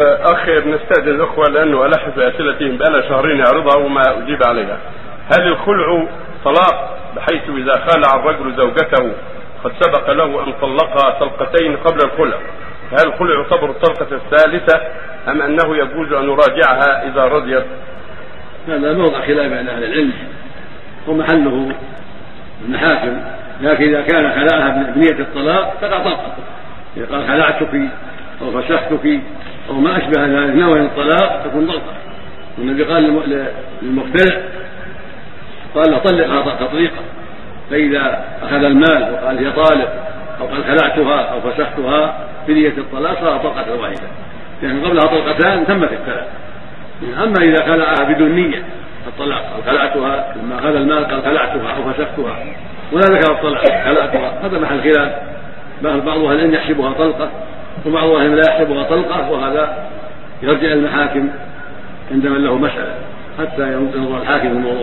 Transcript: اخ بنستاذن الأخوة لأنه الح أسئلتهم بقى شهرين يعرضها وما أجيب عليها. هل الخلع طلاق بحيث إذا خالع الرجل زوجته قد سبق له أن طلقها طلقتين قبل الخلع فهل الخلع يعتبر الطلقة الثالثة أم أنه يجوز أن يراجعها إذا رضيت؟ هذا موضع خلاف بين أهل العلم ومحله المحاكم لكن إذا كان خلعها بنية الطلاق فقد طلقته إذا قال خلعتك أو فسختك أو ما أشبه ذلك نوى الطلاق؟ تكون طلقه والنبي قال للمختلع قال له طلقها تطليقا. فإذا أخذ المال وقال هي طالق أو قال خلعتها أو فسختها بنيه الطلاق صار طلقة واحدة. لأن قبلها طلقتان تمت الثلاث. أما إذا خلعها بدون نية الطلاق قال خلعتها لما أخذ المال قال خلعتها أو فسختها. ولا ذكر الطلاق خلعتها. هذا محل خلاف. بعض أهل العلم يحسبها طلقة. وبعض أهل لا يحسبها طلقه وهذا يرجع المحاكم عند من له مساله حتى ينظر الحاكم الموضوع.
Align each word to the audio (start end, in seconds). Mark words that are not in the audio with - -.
اخ 0.00 0.46
بنستاذن 0.46 1.08
الأخوة 1.08 1.44
لأنه 1.48 1.86
الح 1.86 2.06
أسئلتهم 2.18 2.76
بقى 2.78 3.02
شهرين 3.08 3.38
يعرضها 3.38 3.76
وما 3.76 4.02
أجيب 4.18 4.38
عليها. 4.46 4.78
هل 5.32 5.46
الخلع 5.48 6.06
طلاق 6.44 6.98
بحيث 7.16 7.42
إذا 7.48 7.72
خالع 7.72 8.14
الرجل 8.20 8.56
زوجته 8.56 9.12
قد 9.64 9.72
سبق 9.80 10.10
له 10.10 10.44
أن 10.44 10.52
طلقها 10.52 11.10
طلقتين 11.20 11.76
قبل 11.76 11.98
الخلع 12.04 12.38
فهل 12.90 13.06
الخلع 13.06 13.34
يعتبر 13.34 13.70
الطلقة 13.70 14.16
الثالثة 14.16 14.80
أم 15.28 15.42
أنه 15.42 15.76
يجوز 15.76 16.12
أن 16.12 16.24
يراجعها 16.24 17.06
إذا 17.06 17.24
رضيت؟ 17.24 17.64
هذا 18.68 18.92
موضع 18.92 19.20
خلاف 19.20 19.52
بين 19.52 19.68
أهل 19.68 19.84
العلم 19.84 20.12
ومحله 21.08 21.74
المحاكم 22.64 23.20
لكن 23.60 23.84
إذا 23.84 24.00
كان 24.00 24.32
خلعها 24.32 24.92
بنية 24.94 25.20
الطلاق 25.20 25.74
فقد 25.80 26.04
طلقته 26.04 26.42
إذا 26.96 27.06
قال 27.06 27.28
خلعتك 27.28 27.74
أو 28.42 28.60
فسختك 28.62 29.20
أو 29.70 29.74
ما 29.74 29.98
أشبه 29.98 30.26
ذلك 30.26 30.56
نوى 30.56 30.80
الطلاق؟ 30.80 31.42
تكون 31.44 31.66
طلقه 31.66 31.94
والنبي 32.58 32.84
قال 32.84 33.02
للمختلع 33.82 34.40
قال 35.74 35.90
له 35.90 35.98
طلقها 35.98 36.66
تطليقا. 36.66 37.02
فإذا 37.70 38.24
أخذ 38.42 38.64
المال 38.64 39.12
وقال 39.12 39.38
هي 39.38 39.50
طالق 39.50 39.92
أو 40.40 40.46
قال 40.46 40.64
خلعتها 40.64 41.20
أو 41.20 41.40
فسختها 41.40 42.28
بنيه 42.48 42.68
الطلاق 42.68 43.20
صار 43.20 43.38
طلقة 43.38 43.80
واحدة. 43.80 44.08
لأن 44.62 44.84
قبلها 44.84 45.06
طلقتان 45.06 45.66
تمت 45.66 45.92
الثلاث. 45.92 46.26
أما 47.22 47.42
إذا 47.42 47.64
خلعها 47.64 48.12
بدون 48.12 48.30
نية 48.30 48.64
الطلاق 49.06 49.42
قال 49.54 49.64
خلعتها 49.64 50.34
لما 50.36 50.58
أخذ 50.58 50.76
المال 50.76 51.04
قال 51.04 51.22
خلعتها 51.22 51.76
أو 51.76 51.92
فسختها. 51.92 52.36
ولا 52.92 53.04
ذكر 53.04 53.32
الطلاق 53.32 53.64
خلعتها. 53.64 54.46
هذا 54.46 54.58
محل 54.58 54.80
خلاف. 54.82 55.12
بعض 55.82 56.18
أهل 56.18 56.34
العلم 56.34 56.54
يحسبها 56.54 56.92
طلقة. 56.92 57.30
وبعض 57.86 58.08
أهل 58.10 58.36
لا 58.36 58.42
يحسبها 58.48 58.82
طلقه 58.82 59.30
وهذا 59.30 59.88
يرجع 60.42 60.72
المحاكم 60.72 61.28
عند 62.10 62.26
من 62.26 62.44
له 62.44 62.58
مساله 62.58 62.94
حتى 63.38 63.72
ينظر 63.72 64.22
الحاكم 64.22 64.46
الموضوع. 64.46 64.82